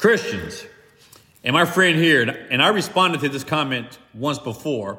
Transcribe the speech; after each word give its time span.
Christians. 0.00 0.64
And 1.44 1.52
my 1.52 1.66
friend 1.66 1.98
here, 1.98 2.22
and 2.50 2.62
I 2.62 2.68
responded 2.68 3.20
to 3.20 3.28
this 3.28 3.44
comment 3.44 3.98
once 4.14 4.38
before, 4.38 4.98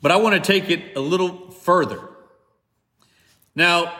but 0.00 0.12
I 0.12 0.16
want 0.16 0.36
to 0.36 0.40
take 0.40 0.70
it 0.70 0.96
a 0.96 1.00
little 1.00 1.50
further. 1.50 2.00
Now, 3.56 3.92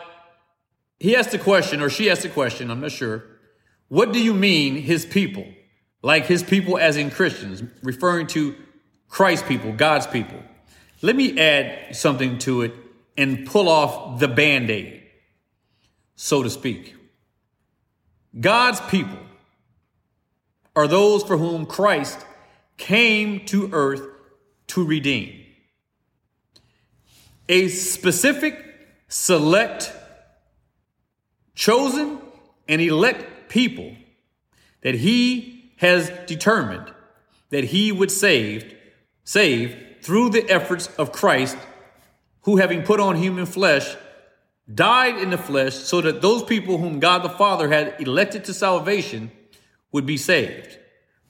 he 0.97 1.13
asked 1.13 1.31
the 1.31 1.37
question, 1.37 1.81
or 1.81 1.89
she 1.89 2.09
asked 2.09 2.21
the 2.21 2.29
question, 2.29 2.71
I'm 2.71 2.79
not 2.79 2.93
sure. 2.93 3.25
What 3.89 4.13
do 4.13 4.23
you 4.23 4.33
mean, 4.33 4.75
his 4.75 5.05
people? 5.05 5.45
Like 6.01 6.25
his 6.25 6.41
people, 6.41 6.77
as 6.77 6.95
in 6.95 7.11
Christians, 7.11 7.61
referring 7.83 8.27
to 8.27 8.55
Christ 9.09 9.45
people, 9.45 9.73
God's 9.73 10.07
people. 10.07 10.41
Let 11.01 11.17
me 11.17 11.37
add 11.37 11.97
something 11.97 12.37
to 12.39 12.61
it 12.61 12.73
and 13.17 13.45
pull 13.45 13.67
off 13.67 14.21
the 14.21 14.29
band 14.29 14.69
aid, 14.69 15.03
so 16.15 16.43
to 16.43 16.49
speak. 16.49 16.95
God's 18.39 18.79
people 18.89 19.26
are 20.77 20.87
those 20.87 21.23
for 21.23 21.37
whom 21.37 21.65
Christ 21.65 22.19
came 22.77 23.43
to 23.47 23.67
earth 23.73 24.07
to 24.67 24.85
redeem. 24.85 25.43
A 27.49 27.67
specific, 27.69 28.63
select, 29.07 29.91
chosen, 31.55 32.19
and 32.69 32.79
elect 32.79 33.49
people 33.49 33.91
that 34.81 34.93
he 34.93 35.71
has 35.77 36.11
determined 36.27 36.93
that 37.49 37.63
he 37.63 37.91
would 37.91 38.11
save, 38.11 38.75
save 39.23 39.75
through 40.03 40.29
the 40.29 40.47
efforts 40.47 40.89
of 40.97 41.11
Christ, 41.11 41.57
who 42.41 42.57
having 42.57 42.83
put 42.83 42.99
on 42.99 43.15
human 43.15 43.47
flesh, 43.47 43.95
died 44.71 45.17
in 45.17 45.31
the 45.31 45.39
flesh 45.39 45.73
so 45.73 46.01
that 46.01 46.21
those 46.21 46.43
people 46.43 46.77
whom 46.77 46.99
God 46.99 47.23
the 47.23 47.29
Father 47.29 47.67
had 47.67 47.99
elected 47.99 48.45
to 48.45 48.53
salvation 48.53 49.31
would 49.91 50.05
be 50.05 50.17
saved 50.17 50.77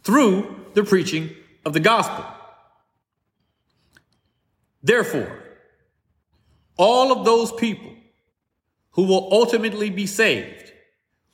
through 0.03 0.65
the 0.73 0.83
preaching 0.83 1.29
of 1.65 1.73
the 1.73 1.79
gospel. 1.79 2.25
Therefore, 4.83 5.31
all 6.77 7.11
of 7.11 7.25
those 7.25 7.51
people 7.51 7.91
who 8.91 9.03
will 9.03 9.29
ultimately 9.31 9.89
be 9.89 10.05
saved, 10.05 10.71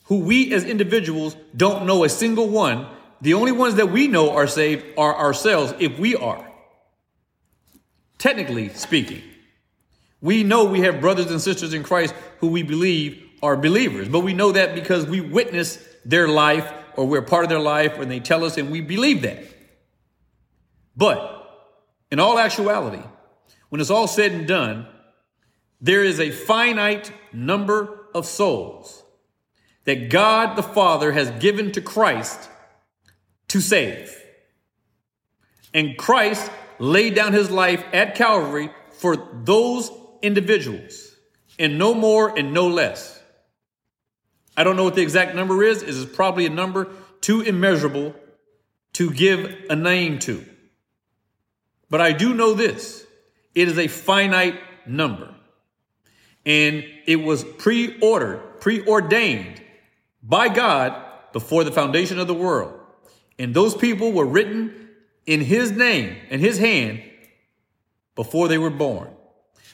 who 0.05 0.19
we 0.19 0.53
as 0.53 0.63
individuals 0.63 1.35
don't 1.55 1.85
know 1.85 2.03
a 2.03 2.09
single 2.09 2.49
one, 2.49 2.87
the 3.21 3.33
only 3.33 3.51
ones 3.51 3.75
that 3.75 3.91
we 3.91 4.07
know 4.07 4.31
are 4.31 4.47
saved 4.47 4.85
are 4.97 5.15
ourselves 5.15 5.73
if 5.79 5.97
we 5.97 6.15
are. 6.15 6.49
Technically 8.17 8.69
speaking, 8.69 9.21
we 10.21 10.43
know 10.43 10.65
we 10.65 10.81
have 10.81 11.01
brothers 11.01 11.29
and 11.29 11.41
sisters 11.41 11.73
in 11.73 11.83
Christ 11.83 12.13
who 12.39 12.47
we 12.47 12.63
believe 12.63 13.21
are 13.41 13.57
believers, 13.57 14.07
but 14.07 14.21
we 14.21 14.33
know 14.33 14.51
that 14.53 14.73
because 14.73 15.05
we 15.05 15.21
witness 15.21 15.77
their 16.05 16.27
life 16.27 16.71
or 16.95 17.05
we're 17.07 17.21
part 17.21 17.43
of 17.43 17.49
their 17.49 17.59
life 17.59 17.97
when 17.97 18.09
they 18.09 18.19
tell 18.19 18.43
us 18.43 18.57
and 18.57 18.71
we 18.71 18.81
believe 18.81 19.21
that. 19.21 19.43
But 20.95 21.29
in 22.11 22.19
all 22.19 22.37
actuality, 22.37 23.03
when 23.69 23.81
it's 23.81 23.89
all 23.89 24.07
said 24.07 24.31
and 24.31 24.47
done, 24.47 24.87
there 25.81 26.03
is 26.03 26.19
a 26.19 26.29
finite 26.29 27.11
number 27.33 28.07
of 28.13 28.25
souls 28.25 29.03
that 29.85 30.09
God 30.09 30.55
the 30.55 30.63
Father 30.63 31.11
has 31.11 31.31
given 31.31 31.71
to 31.73 31.81
Christ 31.81 32.49
to 33.49 33.59
save. 33.59 34.15
And 35.73 35.97
Christ 35.97 36.51
laid 36.79 37.15
down 37.15 37.33
his 37.33 37.49
life 37.49 37.83
at 37.91 38.15
Calvary 38.15 38.69
for 38.91 39.17
those 39.43 39.91
individuals, 40.21 41.15
and 41.57 41.77
no 41.77 41.93
more 41.93 42.37
and 42.37 42.53
no 42.53 42.67
less. 42.67 43.21
I 44.55 44.63
don't 44.63 44.75
know 44.75 44.83
what 44.83 44.95
the 44.95 45.01
exact 45.01 45.35
number 45.35 45.63
is. 45.63 45.81
It 45.81 45.89
is 45.89 46.05
probably 46.05 46.45
a 46.45 46.49
number 46.49 46.89
too 47.21 47.41
immeasurable 47.41 48.13
to 48.93 49.11
give 49.11 49.65
a 49.69 49.75
name 49.75 50.19
to. 50.19 50.45
But 51.89 52.01
I 52.01 52.11
do 52.11 52.33
know 52.33 52.53
this 52.53 53.05
it 53.55 53.67
is 53.67 53.77
a 53.77 53.87
finite 53.87 54.59
number. 54.85 55.33
And 56.45 56.83
it 57.05 57.17
was 57.17 57.43
pre 57.43 57.99
ordered, 57.99 58.59
preordained 58.59 59.61
by 60.21 60.49
God 60.49 61.01
before 61.31 61.63
the 61.63 61.71
foundation 61.71 62.19
of 62.19 62.27
the 62.27 62.33
world. 62.33 62.79
And 63.39 63.53
those 63.53 63.75
people 63.75 64.11
were 64.11 64.25
written 64.25 64.89
in 65.25 65.41
His 65.41 65.71
name 65.71 66.17
and 66.29 66.41
His 66.41 66.57
hand 66.57 67.01
before 68.15 68.47
they 68.47 68.57
were 68.57 68.69
born. 68.69 69.09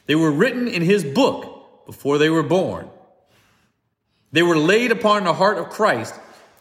They 0.06 0.14
were 0.14 0.30
written 0.30 0.68
in 0.68 0.82
His 0.82 1.04
book 1.04 1.86
before 1.86 2.18
they 2.18 2.30
were 2.30 2.42
born. 2.42 2.88
They 4.32 4.42
were 4.42 4.56
laid 4.56 4.92
upon 4.92 5.24
the 5.24 5.34
heart 5.34 5.58
of 5.58 5.70
Christ 5.70 6.14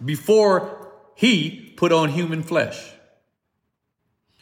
before 0.04 0.92
he 1.16 1.74
put 1.76 1.92
on 1.92 2.10
human 2.10 2.44
flesh. 2.44 2.92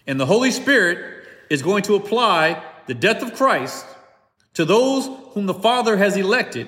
And 0.06 0.20
the 0.20 0.26
Holy 0.26 0.52
Spirit 0.52 1.28
is 1.50 1.62
going 1.62 1.84
to 1.84 1.96
apply 1.96 2.64
the 2.86 2.94
death 2.94 3.22
of 3.22 3.34
Christ 3.34 3.86
to 4.54 4.66
those 4.66 5.10
whom 5.34 5.46
the 5.46 5.54
Father 5.54 5.98
has 5.98 6.16
elected 6.16 6.68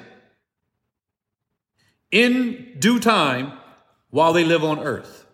in 2.11 2.75
due 2.79 2.99
time 2.99 3.53
while 4.09 4.33
they 4.33 4.43
live 4.43 4.63
on 4.63 4.79
earth. 4.79 5.25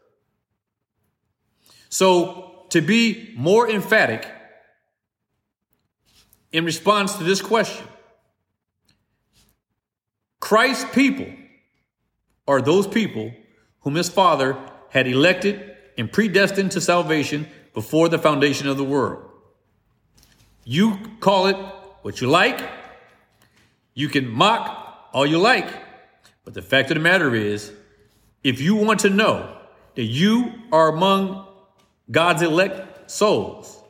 So, 1.90 2.66
to 2.70 2.82
be 2.82 3.34
more 3.38 3.70
emphatic 3.70 4.28
in 6.52 6.66
response 6.66 7.16
to 7.16 7.24
this 7.24 7.42
question, 7.42 7.88
Christ's 10.46 10.86
people 10.94 11.26
are 12.48 12.62
those 12.62 12.86
people 12.86 13.34
whom 13.80 13.96
his 13.96 14.10
Father 14.10 14.56
had 14.90 15.08
elected 15.08 15.76
and 15.98 16.12
predestined 16.12 16.70
to 16.74 16.82
salvation 16.82 17.48
before 17.74 18.10
the 18.10 18.20
foundation 18.20 18.68
of 18.68 18.78
the 18.78 18.84
world. 18.84 19.28
You 20.64 21.00
call 21.20 21.48
it 21.48 21.56
what 22.04 22.22
you 22.22 22.28
like. 22.28 22.62
You 23.96 24.08
can 24.08 24.30
mock 24.30 25.10
all 25.14 25.26
you 25.26 25.40
like. 25.40 25.68
But 26.44 26.54
the 26.54 26.62
fact 26.62 26.92
of 26.92 26.98
the 26.98 27.02
matter 27.02 27.34
is, 27.34 27.72
if 28.44 28.62
you 28.62 28.76
want 28.76 29.00
to 29.00 29.10
know 29.10 29.52
that 29.96 30.04
you 30.04 30.54
are 30.72 30.90
among 30.90 31.48
God's 32.12 32.44
elect 32.44 33.10
souls, 33.10 33.82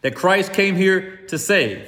that 0.00 0.14
Christ 0.14 0.54
came 0.54 0.76
here 0.76 1.26
to 1.26 1.36
save, 1.36 1.86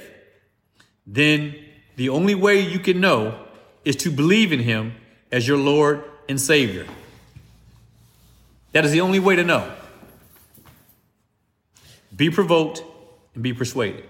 then 1.07 1.55
the 1.97 2.11
only 2.11 2.35
way 2.35 2.61
you 2.61 2.79
can 2.79 3.01
know 3.01 3.47
is 3.85 3.97
to 3.97 4.11
believe 4.11 4.53
in 4.53 4.61
him 4.61 4.95
as 5.33 5.47
your 5.47 5.59
Lord 5.59 6.05
and 6.29 6.41
Savior. 6.41 6.87
That 8.73 8.85
is 8.85 8.93
the 8.93 9.01
only 9.01 9.19
way 9.19 9.37
to 9.37 9.45
know. 9.45 9.71
Be 12.15 12.31
provoked 12.31 12.83
and 13.35 13.43
be 13.43 13.53
persuaded. 13.53 14.05